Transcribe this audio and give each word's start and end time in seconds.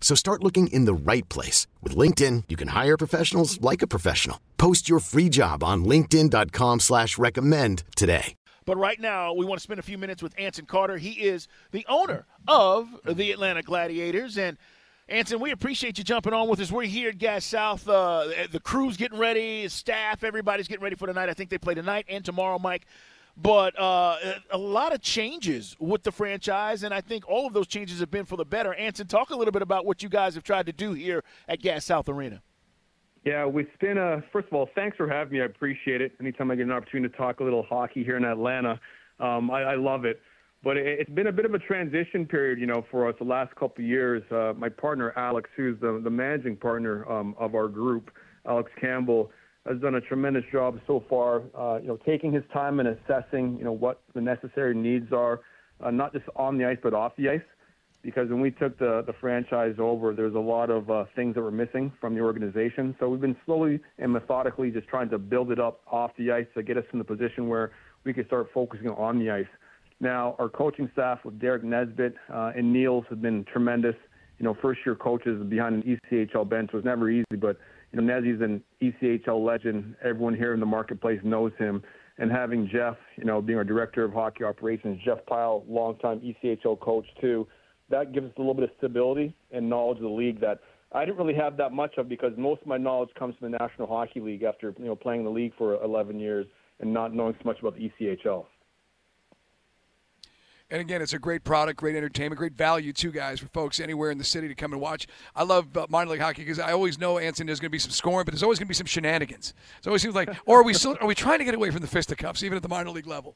So 0.00 0.14
start 0.14 0.42
looking 0.42 0.68
in 0.68 0.86
the 0.86 0.94
right 0.94 1.28
place. 1.28 1.66
With 1.82 1.94
LinkedIn, 1.94 2.44
you 2.48 2.56
can 2.56 2.68
hire 2.68 2.96
professionals 2.96 3.60
like 3.60 3.82
a 3.82 3.86
professional. 3.86 4.40
Post 4.56 4.88
your 4.88 5.00
free 5.00 5.28
job 5.28 5.62
on 5.62 5.84
linkedin.com 5.84 6.80
slash 6.80 7.18
recommend 7.18 7.84
today. 7.94 8.34
But 8.64 8.76
right 8.76 9.00
now, 9.00 9.32
we 9.32 9.46
want 9.46 9.58
to 9.58 9.62
spend 9.62 9.80
a 9.80 9.82
few 9.82 9.96
minutes 9.96 10.22
with 10.22 10.34
Anson 10.38 10.66
Carter. 10.66 10.98
He 10.98 11.12
is 11.12 11.48
the 11.70 11.86
owner 11.88 12.26
of 12.46 12.86
the 13.06 13.32
Atlanta 13.32 13.62
Gladiators. 13.62 14.36
And, 14.36 14.58
Anson, 15.08 15.40
we 15.40 15.52
appreciate 15.52 15.96
you 15.96 16.04
jumping 16.04 16.34
on 16.34 16.48
with 16.48 16.60
us. 16.60 16.70
We're 16.70 16.82
here 16.82 17.08
at 17.08 17.16
Gas 17.16 17.46
South. 17.46 17.88
Uh, 17.88 18.28
the 18.52 18.60
crew's 18.60 18.98
getting 18.98 19.18
ready, 19.18 19.66
staff, 19.68 20.22
everybody's 20.22 20.68
getting 20.68 20.84
ready 20.84 20.96
for 20.96 21.06
tonight. 21.06 21.30
I 21.30 21.32
think 21.32 21.48
they 21.48 21.56
play 21.56 21.72
tonight 21.72 22.04
and 22.10 22.22
tomorrow, 22.22 22.58
Mike. 22.58 22.84
But 23.40 23.78
uh, 23.78 24.16
a 24.50 24.58
lot 24.58 24.92
of 24.92 25.00
changes 25.00 25.76
with 25.78 26.02
the 26.02 26.10
franchise, 26.10 26.82
and 26.82 26.92
I 26.92 27.00
think 27.00 27.28
all 27.28 27.46
of 27.46 27.52
those 27.52 27.68
changes 27.68 28.00
have 28.00 28.10
been 28.10 28.24
for 28.24 28.36
the 28.36 28.44
better. 28.44 28.74
Anson, 28.74 29.06
talk 29.06 29.30
a 29.30 29.36
little 29.36 29.52
bit 29.52 29.62
about 29.62 29.86
what 29.86 30.02
you 30.02 30.08
guys 30.08 30.34
have 30.34 30.42
tried 30.42 30.66
to 30.66 30.72
do 30.72 30.92
here 30.92 31.22
at 31.46 31.60
Gas 31.60 31.84
South 31.84 32.08
Arena. 32.08 32.42
Yeah, 33.24 33.48
it's 33.52 33.70
been 33.80 33.98
a 33.98 34.22
first 34.32 34.48
of 34.48 34.54
all, 34.54 34.68
thanks 34.74 34.96
for 34.96 35.08
having 35.08 35.34
me. 35.34 35.42
I 35.42 35.44
appreciate 35.44 36.00
it. 36.00 36.12
Anytime 36.18 36.50
I 36.50 36.56
get 36.56 36.62
an 36.62 36.72
opportunity 36.72 37.12
to 37.12 37.16
talk 37.16 37.40
a 37.40 37.44
little 37.44 37.62
hockey 37.62 38.02
here 38.02 38.16
in 38.16 38.24
Atlanta, 38.24 38.80
um, 39.20 39.50
I, 39.50 39.62
I 39.62 39.74
love 39.76 40.04
it. 40.04 40.20
But 40.64 40.76
it, 40.76 41.00
it's 41.00 41.10
been 41.10 41.28
a 41.28 41.32
bit 41.32 41.44
of 41.44 41.54
a 41.54 41.58
transition 41.60 42.26
period, 42.26 42.58
you 42.58 42.66
know, 42.66 42.84
for 42.90 43.08
us 43.08 43.14
the 43.18 43.24
last 43.24 43.54
couple 43.54 43.84
of 43.84 43.88
years. 43.88 44.22
Uh, 44.32 44.54
my 44.56 44.68
partner 44.68 45.12
Alex, 45.16 45.48
who's 45.56 45.78
the, 45.80 46.00
the 46.02 46.10
managing 46.10 46.56
partner 46.56 47.08
um, 47.10 47.36
of 47.38 47.54
our 47.54 47.68
group, 47.68 48.10
Alex 48.46 48.70
Campbell, 48.80 49.30
has 49.68 49.80
done 49.80 49.96
a 49.96 50.00
tremendous 50.00 50.44
job 50.50 50.78
so 50.86 51.02
far. 51.08 51.42
Uh, 51.56 51.78
you 51.80 51.88
know, 51.88 51.98
taking 52.06 52.32
his 52.32 52.44
time 52.52 52.80
and 52.80 52.88
assessing, 52.88 53.56
you 53.58 53.64
know, 53.64 53.72
what 53.72 54.00
the 54.14 54.20
necessary 54.20 54.74
needs 54.74 55.12
are, 55.12 55.40
uh, 55.82 55.90
not 55.90 56.12
just 56.12 56.24
on 56.36 56.58
the 56.58 56.64
ice 56.64 56.78
but 56.82 56.94
off 56.94 57.12
the 57.16 57.28
ice 57.28 57.42
because 58.02 58.30
when 58.30 58.40
we 58.40 58.50
took 58.50 58.78
the, 58.78 59.02
the 59.06 59.12
franchise 59.20 59.74
over, 59.78 60.14
there's 60.14 60.34
a 60.34 60.38
lot 60.38 60.70
of 60.70 60.90
uh, 60.90 61.04
things 61.16 61.34
that 61.34 61.42
were 61.42 61.50
missing 61.50 61.92
from 62.00 62.14
the 62.14 62.20
organization. 62.20 62.94
So 63.00 63.08
we've 63.08 63.20
been 63.20 63.36
slowly 63.44 63.80
and 63.98 64.12
methodically 64.12 64.70
just 64.70 64.88
trying 64.88 65.10
to 65.10 65.18
build 65.18 65.50
it 65.50 65.58
up 65.58 65.80
off 65.90 66.12
the 66.16 66.30
ice 66.30 66.46
to 66.54 66.62
get 66.62 66.76
us 66.76 66.84
in 66.92 66.98
the 66.98 67.04
position 67.04 67.48
where 67.48 67.72
we 68.04 68.12
can 68.12 68.24
start 68.26 68.48
focusing 68.54 68.88
on 68.90 69.18
the 69.18 69.30
ice. 69.30 69.46
Now, 70.00 70.36
our 70.38 70.48
coaching 70.48 70.88
staff 70.92 71.18
with 71.24 71.40
Derek 71.40 71.64
Nesbitt 71.64 72.14
uh, 72.32 72.52
and 72.56 72.72
Niels 72.72 73.04
have 73.10 73.20
been 73.20 73.44
tremendous. 73.52 73.96
You 74.38 74.44
know, 74.44 74.56
first 74.62 74.80
year 74.86 74.94
coaches 74.94 75.42
behind 75.48 75.82
an 75.82 75.98
ECHL 76.12 76.48
bench 76.48 76.72
was 76.72 76.84
never 76.84 77.10
easy, 77.10 77.36
but 77.36 77.58
you 77.92 78.00
know, 78.00 78.12
Nezzy's 78.12 78.40
an 78.40 78.62
ECHL 78.82 79.44
legend. 79.44 79.94
Everyone 80.02 80.34
here 80.34 80.54
in 80.54 80.60
the 80.60 80.66
marketplace 80.66 81.20
knows 81.22 81.52
him. 81.58 81.82
And 82.18 82.30
having 82.30 82.68
Jeff, 82.70 82.96
you 83.16 83.24
know, 83.24 83.40
being 83.40 83.58
our 83.58 83.64
director 83.64 84.04
of 84.04 84.12
hockey 84.12 84.44
operations, 84.44 85.00
Jeff 85.04 85.24
Pyle, 85.26 85.64
longtime 85.68 86.20
ECHL 86.20 86.78
coach 86.80 87.06
too, 87.20 87.46
that 87.90 88.12
gives 88.12 88.26
us 88.26 88.32
a 88.36 88.40
little 88.40 88.54
bit 88.54 88.64
of 88.64 88.70
stability 88.76 89.34
and 89.52 89.68
knowledge 89.68 89.98
of 89.98 90.02
the 90.02 90.08
league 90.08 90.40
that 90.40 90.60
I 90.92 91.04
didn't 91.04 91.18
really 91.18 91.34
have 91.34 91.56
that 91.58 91.72
much 91.72 91.96
of 91.98 92.08
because 92.08 92.32
most 92.36 92.62
of 92.62 92.66
my 92.66 92.76
knowledge 92.76 93.10
comes 93.18 93.34
from 93.38 93.52
the 93.52 93.58
National 93.58 93.86
Hockey 93.86 94.20
League 94.20 94.42
after 94.42 94.74
you 94.78 94.86
know 94.86 94.96
playing 94.96 95.24
the 95.24 95.30
league 95.30 95.52
for 95.56 95.82
11 95.82 96.18
years 96.18 96.46
and 96.80 96.92
not 96.92 97.14
knowing 97.14 97.34
so 97.34 97.42
much 97.44 97.58
about 97.60 97.76
the 97.76 97.90
ECHL. 98.00 98.46
And 100.70 100.80
again, 100.80 101.00
it's 101.00 101.14
a 101.14 101.18
great 101.18 101.44
product, 101.44 101.78
great 101.78 101.96
entertainment, 101.96 102.38
great 102.38 102.52
value 102.52 102.92
too, 102.92 103.10
guys, 103.10 103.40
for 103.40 103.46
folks 103.48 103.80
anywhere 103.80 104.10
in 104.10 104.18
the 104.18 104.24
city 104.24 104.48
to 104.48 104.54
come 104.54 104.72
and 104.72 104.80
watch. 104.80 105.06
I 105.34 105.42
love 105.42 105.74
uh, 105.76 105.86
minor 105.88 106.10
league 106.10 106.20
hockey 106.20 106.42
because 106.42 106.58
I 106.58 106.72
always 106.72 106.98
know, 106.98 107.18
Anson, 107.18 107.46
there's 107.46 107.58
going 107.58 107.70
to 107.70 107.72
be 107.72 107.78
some 107.78 107.90
scoring, 107.90 108.24
but 108.24 108.32
there's 108.32 108.42
always 108.42 108.58
going 108.58 108.66
to 108.66 108.70
be 108.70 108.74
some 108.74 108.86
shenanigans. 108.86 109.54
It 109.80 109.86
always 109.86 110.02
seems 110.02 110.14
like, 110.14 110.28
or 110.44 110.60
are 110.60 110.64
we 110.64 110.74
still 110.74 110.96
are 111.00 111.06
we 111.06 111.14
trying 111.14 111.38
to 111.38 111.44
get 111.44 111.54
away 111.54 111.70
from 111.70 111.80
the 111.80 111.86
fisticuffs, 111.86 112.42
even 112.42 112.56
at 112.56 112.62
the 112.62 112.68
minor 112.68 112.90
league 112.90 113.06
level? 113.06 113.34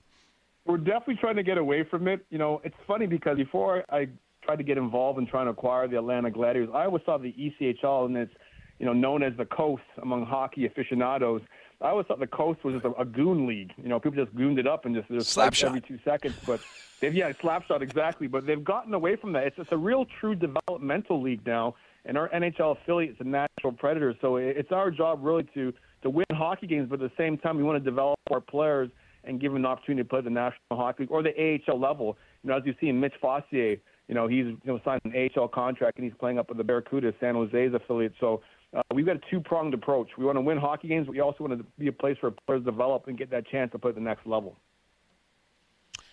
We're 0.66 0.76
definitely 0.76 1.16
trying 1.16 1.36
to 1.36 1.42
get 1.42 1.58
away 1.58 1.84
from 1.84 2.06
it. 2.06 2.24
You 2.30 2.38
know, 2.38 2.60
it's 2.64 2.76
funny 2.86 3.06
because 3.06 3.38
before 3.38 3.84
I 3.88 4.08
tried 4.42 4.56
to 4.56 4.64
get 4.64 4.76
involved 4.76 5.18
in 5.18 5.26
trying 5.26 5.46
to 5.46 5.52
acquire 5.52 5.88
the 5.88 5.96
Atlanta 5.96 6.30
Gladiators. 6.30 6.68
I 6.74 6.84
always 6.84 7.02
saw 7.04 7.18
the 7.18 7.32
ECHL, 7.32 8.06
and 8.06 8.16
it's 8.16 8.34
you 8.78 8.86
know 8.86 8.92
known 8.92 9.22
as 9.22 9.32
the 9.36 9.44
Coast 9.46 9.82
among 10.02 10.26
hockey 10.26 10.66
aficionados. 10.66 11.42
I 11.82 11.90
always 11.90 12.06
thought 12.06 12.20
the 12.20 12.26
Coast 12.26 12.64
was 12.64 12.74
just 12.74 12.84
a, 12.84 12.92
a 13.00 13.04
goon 13.04 13.46
league. 13.46 13.72
You 13.82 13.88
know, 13.88 13.98
people 13.98 14.24
just 14.24 14.34
gooned 14.36 14.58
it 14.58 14.66
up 14.66 14.86
and 14.86 14.94
just 14.94 15.08
just 15.08 15.30
slap 15.30 15.54
shot 15.54 15.68
every 15.68 15.80
two 15.80 15.98
seconds. 16.04 16.34
But 16.46 16.60
they've 17.00 17.14
yeah, 17.14 17.32
slap 17.40 17.66
shot 17.66 17.82
exactly. 17.82 18.26
But 18.26 18.46
they've 18.46 18.62
gotten 18.62 18.94
away 18.94 19.16
from 19.16 19.32
that. 19.32 19.44
It's 19.44 19.58
it's 19.58 19.72
a 19.72 19.76
real 19.76 20.06
true 20.20 20.34
developmental 20.34 21.20
league 21.20 21.44
now, 21.46 21.74
and 22.04 22.16
our 22.16 22.28
NHL 22.30 22.78
affiliate 22.80 23.12
is 23.12 23.16
a 23.20 23.24
Nashville 23.24 23.72
Predator. 23.72 24.14
So 24.20 24.36
it's 24.36 24.72
our 24.72 24.90
job 24.90 25.20
really 25.22 25.46
to 25.54 25.72
to 26.02 26.10
win 26.10 26.26
hockey 26.32 26.66
games, 26.66 26.88
but 26.88 27.02
at 27.02 27.10
the 27.10 27.16
same 27.16 27.36
time 27.38 27.56
we 27.56 27.62
want 27.62 27.82
to 27.82 27.90
develop 27.90 28.18
our 28.30 28.40
players 28.40 28.90
and 29.24 29.40
give 29.40 29.52
them 29.52 29.64
an 29.64 29.66
opportunity 29.66 30.02
to 30.02 30.08
play 30.08 30.20
the 30.20 30.30
National 30.30 30.58
Hockey 30.72 31.04
League 31.04 31.12
or 31.12 31.22
the 31.22 31.60
AHL 31.68 31.78
level. 31.78 32.16
You 32.42 32.50
know, 32.50 32.56
as 32.56 32.62
you 32.66 32.74
see 32.80 32.88
in 32.88 32.98
Mitch 32.98 33.14
Fossier 33.22 33.78
you 34.08 34.14
know, 34.14 34.28
he's 34.28 34.44
you 34.44 34.60
know 34.66 34.80
signed 34.84 35.00
an 35.04 35.30
AHL 35.36 35.48
contract 35.48 35.98
and 35.98 36.04
he's 36.04 36.16
playing 36.18 36.38
up 36.38 36.48
with 36.48 36.58
the 36.58 36.64
Barracuda, 36.64 37.14
San 37.20 37.34
Jose's 37.34 37.72
affiliate. 37.74 38.12
So 38.20 38.42
uh, 38.74 38.82
we've 38.94 39.06
got 39.06 39.16
a 39.16 39.20
two-pronged 39.30 39.74
approach. 39.74 40.08
We 40.16 40.24
want 40.24 40.36
to 40.36 40.40
win 40.40 40.58
hockey 40.58 40.88
games, 40.88 41.06
but 41.06 41.12
we 41.12 41.20
also 41.20 41.44
want 41.44 41.58
to 41.58 41.64
be 41.78 41.88
a 41.88 41.92
place 41.92 42.16
where 42.20 42.32
players 42.46 42.64
develop 42.64 43.06
and 43.06 43.18
get 43.18 43.30
that 43.30 43.46
chance 43.46 43.70
to 43.72 43.78
play 43.78 43.90
at 43.90 43.94
the 43.94 44.00
next 44.00 44.26
level. 44.26 44.56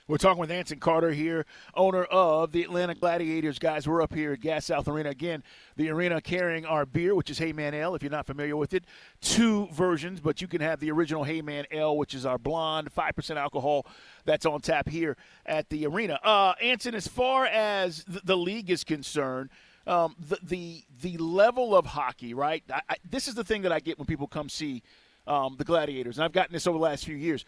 We're 0.09 0.18
talking 0.18 0.40
with 0.40 0.50
Anson 0.50 0.80
Carter 0.80 1.12
here, 1.12 1.46
owner 1.75 2.03
of 2.06 2.52
the 2.52 2.64
Atlanta 2.64 2.96
Gladiators. 2.96 3.59
Guys, 3.59 3.88
we're 3.88 4.02
up 4.02 4.12
here 4.12 4.34
at 4.34 4.42
Gas 4.42 4.66
South 4.66 4.88
Arena. 4.88 5.09
Again, 5.09 5.44
the 5.75 5.92
arena 5.92 6.19
carrying 6.19 6.66
our 6.66 6.84
beer, 6.88 7.14
which 7.14 7.30
is 7.30 7.40
Heyman 7.40 7.74
Ale, 7.74 7.94
if 7.94 8.02
you're 8.02 8.09
not 8.09 8.25
familiar 8.25 8.58
with 8.58 8.74
it. 8.74 8.86
Two 9.22 9.68
versions, 9.72 10.19
but 10.19 10.42
you 10.42 10.48
can 10.48 10.62
have 10.62 10.80
the 10.80 10.90
original 10.90 11.25
Heyman 11.25 11.66
Ale, 11.69 11.96
which 11.96 12.16
is 12.16 12.25
our 12.25 12.40
blonde, 12.40 12.90
5% 12.92 13.36
alcohol 13.38 13.86
that's 14.25 14.48
on 14.48 14.62
tap 14.62 14.89
here 14.89 15.16
at 15.45 15.69
the 15.69 15.86
arena. 15.86 16.19
Uh, 16.24 16.54
Anson, 16.60 16.95
as 16.95 17.07
far 17.07 17.45
as 17.45 18.04
the 18.07 18.36
league 18.36 18.72
is 18.72 18.83
concerned, 18.83 19.51
um, 19.89 20.15
the, 20.19 20.38
the, 20.44 20.83
the 21.01 21.18
level 21.18 21.75
of 21.75 21.86
hockey, 21.86 22.33
right? 22.33 22.63
I, 22.71 22.81
I, 22.89 22.95
this 23.09 23.27
is 23.27 23.36
the 23.36 23.44
thing 23.44 23.63
that 23.63 23.71
I 23.71 23.80
get 23.80 23.97
when 23.97 24.06
people 24.06 24.27
come 24.27 24.50
see 24.50 24.83
um, 25.27 25.56
the 25.57 25.65
Gladiators, 25.65 26.18
and 26.18 26.25
I've 26.25 26.31
gotten 26.31 26.53
this 26.53 26.68
over 26.68 26.77
the 26.77 26.83
last 26.83 27.06
few 27.06 27.15
years 27.15 27.45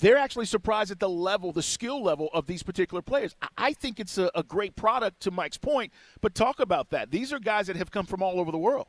they're 0.00 0.16
actually 0.16 0.46
surprised 0.46 0.90
at 0.90 1.00
the 1.00 1.08
level, 1.08 1.52
the 1.52 1.62
skill 1.62 2.02
level 2.02 2.30
of 2.32 2.46
these 2.46 2.62
particular 2.62 3.02
players. 3.02 3.34
I 3.58 3.72
think 3.72 4.00
it's 4.00 4.18
a, 4.18 4.30
a, 4.34 4.42
great 4.42 4.76
product 4.76 5.20
to 5.22 5.30
Mike's 5.30 5.58
point, 5.58 5.92
but 6.20 6.34
talk 6.34 6.60
about 6.60 6.90
that. 6.90 7.10
These 7.10 7.32
are 7.32 7.38
guys 7.38 7.66
that 7.66 7.76
have 7.76 7.90
come 7.90 8.06
from 8.06 8.22
all 8.22 8.38
over 8.38 8.52
the 8.52 8.58
world. 8.58 8.86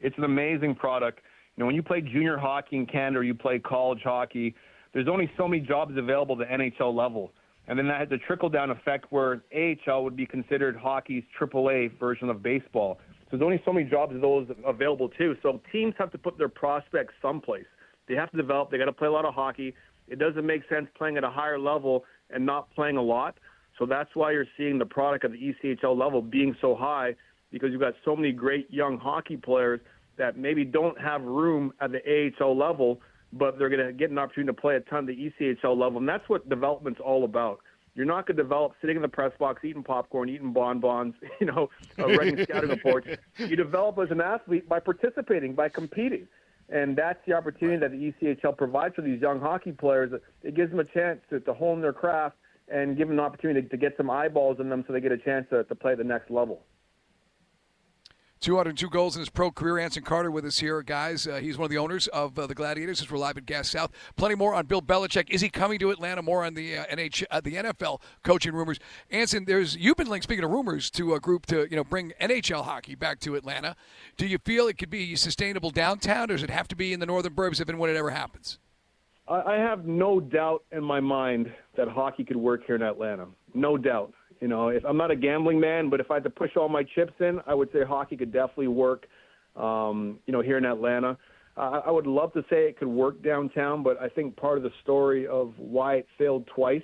It's 0.00 0.16
an 0.16 0.24
amazing 0.24 0.74
product. 0.74 1.20
You 1.56 1.62
know, 1.62 1.66
when 1.66 1.74
you 1.74 1.82
play 1.82 2.00
junior 2.00 2.38
hockey 2.38 2.76
in 2.76 2.86
Canada 2.86 3.18
or 3.18 3.22
you 3.22 3.34
play 3.34 3.58
college 3.58 4.00
hockey, 4.02 4.54
there's 4.92 5.08
only 5.08 5.30
so 5.36 5.46
many 5.46 5.60
jobs 5.60 5.96
available 5.96 6.40
at 6.40 6.48
the 6.48 6.54
NHL 6.54 6.94
level. 6.94 7.32
And 7.70 7.78
then 7.78 7.86
that 7.86 8.00
has 8.00 8.08
a 8.10 8.18
trickle 8.18 8.48
down 8.48 8.70
effect 8.72 9.06
where 9.10 9.42
AHL 9.54 10.02
would 10.02 10.16
be 10.16 10.26
considered 10.26 10.74
hockey's 10.74 11.22
AAA 11.40 11.96
version 12.00 12.28
of 12.28 12.42
baseball. 12.42 12.98
So 13.30 13.36
there's 13.36 13.42
only 13.42 13.62
so 13.64 13.72
many 13.72 13.88
jobs 13.88 14.12
of 14.12 14.20
those 14.20 14.48
available 14.66 15.08
too. 15.08 15.36
So 15.40 15.60
teams 15.70 15.94
have 15.96 16.10
to 16.10 16.18
put 16.18 16.36
their 16.36 16.48
prospects 16.48 17.14
someplace. 17.22 17.66
They 18.08 18.16
have 18.16 18.28
to 18.32 18.36
develop. 18.36 18.72
They 18.72 18.78
got 18.78 18.86
to 18.86 18.92
play 18.92 19.06
a 19.06 19.12
lot 19.12 19.24
of 19.24 19.34
hockey 19.34 19.72
It 20.08 20.18
doesn't 20.18 20.44
make 20.44 20.62
sense 20.68 20.88
playing 20.98 21.16
at 21.16 21.22
a 21.22 21.30
higher 21.30 21.60
level 21.60 22.04
and 22.30 22.44
not 22.44 22.68
playing 22.74 22.96
a 22.96 23.02
lot. 23.02 23.38
So 23.78 23.86
that's 23.86 24.10
why 24.14 24.32
you're 24.32 24.48
seeing 24.56 24.76
the 24.76 24.84
product 24.84 25.24
of 25.24 25.30
the 25.30 25.38
ECHL 25.38 25.96
level 25.96 26.20
being 26.22 26.56
so 26.60 26.74
high 26.74 27.14
because 27.52 27.70
you've 27.70 27.80
got 27.80 27.94
so 28.04 28.16
many 28.16 28.32
great 28.32 28.68
young 28.72 28.98
hockey 28.98 29.36
players 29.36 29.78
that 30.18 30.36
maybe 30.36 30.64
don't 30.64 31.00
have 31.00 31.22
room 31.22 31.72
at 31.80 31.92
the 31.92 32.32
AHL 32.40 32.58
level, 32.58 33.00
but 33.32 33.58
they're 33.58 33.68
going 33.68 33.86
to 33.86 33.92
get 33.92 34.10
an 34.10 34.18
opportunity 34.18 34.54
to 34.54 34.60
play 34.60 34.76
a 34.76 34.80
ton 34.80 35.08
at 35.08 35.16
the 35.16 35.32
ECHL 35.40 35.76
level. 35.76 35.98
And 35.98 36.08
that's 36.08 36.28
what 36.28 36.48
development's 36.48 37.00
all 37.00 37.24
about. 37.24 37.60
You're 37.94 38.06
not 38.06 38.26
going 38.26 38.36
to 38.36 38.42
develop 38.42 38.72
sitting 38.80 38.96
in 38.96 39.02
the 39.02 39.08
press 39.08 39.32
box, 39.38 39.64
eating 39.64 39.82
popcorn, 39.82 40.28
eating 40.28 40.52
bonbons, 40.52 41.14
you 41.40 41.46
know, 41.46 41.68
uh, 41.98 42.06
writing 42.08 42.42
scouting 42.42 42.70
reports. 42.70 43.08
You 43.38 43.56
develop 43.56 43.98
as 43.98 44.10
an 44.10 44.20
athlete 44.20 44.68
by 44.68 44.80
participating, 44.80 45.54
by 45.54 45.68
competing. 45.68 46.26
And 46.68 46.96
that's 46.96 47.18
the 47.26 47.32
opportunity 47.32 47.78
that 47.78 47.90
the 47.90 48.12
ECHL 48.12 48.56
provides 48.56 48.94
for 48.94 49.02
these 49.02 49.20
young 49.20 49.40
hockey 49.40 49.72
players. 49.72 50.12
It 50.42 50.54
gives 50.54 50.70
them 50.70 50.78
a 50.78 50.84
chance 50.84 51.20
to, 51.30 51.40
to 51.40 51.52
hone 51.52 51.80
their 51.80 51.92
craft 51.92 52.36
and 52.68 52.96
give 52.96 53.08
them 53.08 53.18
an 53.18 53.24
opportunity 53.24 53.66
to 53.66 53.76
get 53.76 53.96
some 53.96 54.08
eyeballs 54.08 54.58
in 54.60 54.68
them 54.68 54.84
so 54.86 54.92
they 54.92 55.00
get 55.00 55.10
a 55.10 55.18
chance 55.18 55.46
to, 55.50 55.64
to 55.64 55.74
play 55.74 55.96
the 55.96 56.04
next 56.04 56.30
level. 56.30 56.62
202 58.40 58.88
goals 58.88 59.16
in 59.16 59.20
his 59.20 59.28
pro 59.28 59.50
career. 59.50 59.78
Anson 59.78 60.02
Carter 60.02 60.30
with 60.30 60.46
us 60.46 60.58
here, 60.58 60.82
guys. 60.82 61.26
Uh, 61.26 61.36
he's 61.36 61.58
one 61.58 61.66
of 61.66 61.70
the 61.70 61.76
owners 61.76 62.06
of 62.08 62.38
uh, 62.38 62.46
the 62.46 62.54
Gladiators. 62.54 63.02
As 63.02 63.10
we're 63.10 63.18
live 63.18 63.36
at 63.36 63.44
Gas 63.44 63.68
South. 63.68 63.90
Plenty 64.16 64.34
more 64.34 64.54
on 64.54 64.64
Bill 64.64 64.80
Belichick. 64.80 65.28
Is 65.28 65.42
he 65.42 65.50
coming 65.50 65.78
to 65.78 65.90
Atlanta? 65.90 66.22
More 66.22 66.44
on 66.44 66.54
the 66.54 66.78
uh, 66.78 66.86
NH, 66.86 67.24
uh, 67.30 67.40
the 67.42 67.54
NFL 67.56 68.00
coaching 68.24 68.54
rumors. 68.54 68.78
Anson, 69.10 69.44
there's 69.44 69.76
you've 69.76 69.98
been 69.98 70.08
linked. 70.08 70.24
Speaking 70.24 70.44
of 70.44 70.50
rumors, 70.50 70.90
to 70.92 71.14
a 71.14 71.20
group 71.20 71.44
to 71.46 71.68
you 71.70 71.76
know 71.76 71.84
bring 71.84 72.12
NHL 72.18 72.64
hockey 72.64 72.94
back 72.94 73.20
to 73.20 73.34
Atlanta. 73.34 73.76
Do 74.16 74.26
you 74.26 74.38
feel 74.38 74.68
it 74.68 74.78
could 74.78 74.90
be 74.90 75.16
sustainable 75.16 75.70
downtown, 75.70 76.30
or 76.30 76.34
does 76.34 76.42
it 76.42 76.50
have 76.50 76.68
to 76.68 76.76
be 76.76 76.94
in 76.94 77.00
the 77.00 77.06
northern 77.06 77.34
burbs 77.34 77.60
if 77.60 77.68
and 77.68 77.78
when 77.78 77.90
it 77.90 77.96
ever 77.96 78.10
happens? 78.10 78.58
I 79.28 79.54
have 79.54 79.84
no 79.84 80.18
doubt 80.18 80.64
in 80.72 80.82
my 80.82 80.98
mind 80.98 81.52
that 81.76 81.86
hockey 81.86 82.24
could 82.24 82.36
work 82.36 82.62
here 82.66 82.74
in 82.74 82.82
Atlanta. 82.82 83.26
No 83.54 83.76
doubt. 83.76 84.12
You 84.40 84.48
know, 84.48 84.68
if 84.68 84.84
I'm 84.84 84.96
not 84.96 85.10
a 85.10 85.16
gambling 85.16 85.60
man, 85.60 85.90
but 85.90 86.00
if 86.00 86.10
I 86.10 86.14
had 86.14 86.24
to 86.24 86.30
push 86.30 86.56
all 86.56 86.68
my 86.68 86.82
chips 86.82 87.12
in, 87.20 87.40
I 87.46 87.54
would 87.54 87.70
say 87.72 87.84
hockey 87.84 88.16
could 88.16 88.32
definitely 88.32 88.68
work. 88.68 89.06
Um, 89.56 90.18
you 90.26 90.32
know, 90.32 90.40
here 90.40 90.56
in 90.56 90.64
Atlanta, 90.64 91.18
uh, 91.56 91.82
I 91.84 91.90
would 91.90 92.06
love 92.06 92.32
to 92.32 92.42
say 92.48 92.68
it 92.68 92.78
could 92.78 92.88
work 92.88 93.22
downtown, 93.22 93.82
but 93.82 94.00
I 94.00 94.08
think 94.08 94.36
part 94.36 94.56
of 94.56 94.64
the 94.64 94.70
story 94.82 95.26
of 95.26 95.52
why 95.58 95.96
it 95.96 96.06
failed 96.16 96.48
twice 96.54 96.82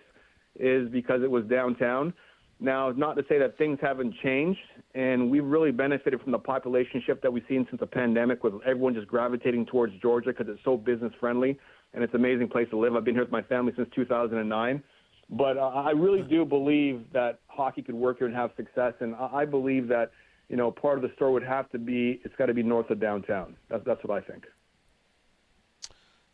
is 0.58 0.90
because 0.90 1.22
it 1.22 1.30
was 1.30 1.44
downtown. 1.46 2.12
Now, 2.58 2.90
not 2.90 3.16
to 3.16 3.24
say 3.28 3.38
that 3.38 3.56
things 3.58 3.78
haven't 3.80 4.14
changed, 4.22 4.60
and 4.94 5.30
we've 5.30 5.44
really 5.44 5.70
benefited 5.70 6.20
from 6.22 6.32
the 6.32 6.38
population 6.38 7.02
shift 7.06 7.22
that 7.22 7.32
we've 7.32 7.44
seen 7.48 7.66
since 7.70 7.80
the 7.80 7.86
pandemic, 7.86 8.42
with 8.42 8.54
everyone 8.66 8.94
just 8.94 9.06
gravitating 9.08 9.66
towards 9.66 9.92
Georgia 10.00 10.30
because 10.30 10.46
it's 10.48 10.64
so 10.64 10.76
business 10.76 11.12
friendly 11.20 11.58
and 11.94 12.02
it's 12.02 12.12
an 12.14 12.20
amazing 12.20 12.48
place 12.48 12.68
to 12.70 12.78
live. 12.78 12.94
I've 12.94 13.04
been 13.04 13.14
here 13.14 13.24
with 13.24 13.32
my 13.32 13.42
family 13.42 13.72
since 13.76 13.88
2009. 13.94 14.82
But 15.30 15.56
uh, 15.56 15.68
I 15.68 15.90
really 15.90 16.22
do 16.22 16.44
believe 16.44 17.04
that 17.12 17.40
hockey 17.48 17.82
could 17.82 17.94
work 17.94 18.18
here 18.18 18.28
and 18.28 18.36
have 18.36 18.50
success, 18.56 18.94
and 19.00 19.14
I 19.16 19.44
believe 19.44 19.88
that 19.88 20.12
you 20.48 20.56
know 20.56 20.70
part 20.70 20.98
of 20.98 21.02
the 21.02 21.10
store 21.16 21.32
would 21.32 21.42
have 21.42 21.68
to 21.70 21.78
be 21.78 22.20
it's 22.24 22.34
got 22.36 22.46
to 22.46 22.54
be 22.54 22.62
north 22.62 22.90
of 22.90 23.00
downtown. 23.00 23.56
That's 23.68 23.84
that's 23.84 24.02
what 24.04 24.16
I 24.16 24.20
think. 24.20 24.44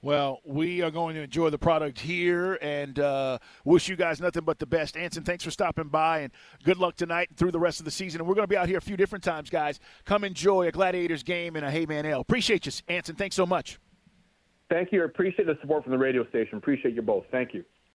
Well, 0.05 0.41
we 0.45 0.83
are 0.83 0.91
going 0.91 1.15
to 1.15 1.23
enjoy 1.23 1.51
the 1.51 1.59
product 1.59 2.01
here 2.01 2.55
and 2.55 2.99
uh, 2.99 3.39
wish 3.65 3.89
you 3.89 3.95
guys 3.95 4.21
nothing 4.21 4.43
but 4.43 4.59
the 4.59 4.67
best. 4.67 4.97
Anson, 4.97 5.23
thanks 5.23 5.45
for 5.45 5.53
stopping 5.53 5.89
by 5.89 6.21
and 6.21 6.33
good 6.65 6.77
luck 6.77 6.97
tonight 6.97 7.29
and 7.29 7.39
through 7.39 7.53
the 7.53 7.61
rest 7.61 7.79
of 7.79 7.85
the 7.85 7.93
season. 7.93 8.21
And 8.21 8.27
we're 8.27 8.35
going 8.35 8.43
to 8.43 8.49
be 8.49 8.57
out 8.57 8.67
here 8.67 8.79
a 8.79 8.83
few 8.83 8.97
different 8.97 9.23
times, 9.23 9.49
guys. 9.49 9.79
Come 10.05 10.25
enjoy 10.25 10.67
a 10.67 10.73
Gladiators 10.73 11.23
game 11.23 11.55
and 11.55 11.65
a 11.65 11.71
Hey 11.71 11.87
Man 11.87 12.05
Ale. 12.05 12.21
Appreciate 12.21 12.67
you, 12.67 12.73
Anson. 12.89 13.15
Thanks 13.15 13.37
so 13.37 13.47
much. 13.47 13.79
Thank 14.69 14.91
you. 14.91 15.03
I 15.03 15.05
appreciate 15.05 15.47
the 15.47 15.57
support 15.61 15.85
from 15.85 15.93
the 15.93 15.99
radio 15.99 16.27
station. 16.31 16.59
Appreciate 16.59 16.95
you 16.97 17.03
both. 17.03 17.25
Thank 17.31 17.55
you. 17.55 17.65